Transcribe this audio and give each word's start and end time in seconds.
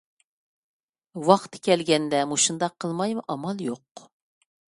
ۋاقتى 1.27 1.61
كەلگەندە 1.67 2.23
مۇشۇنداق 2.33 2.75
قىلمايمۇ 2.85 3.27
ئامال 3.35 3.61
يوق. 3.69 4.05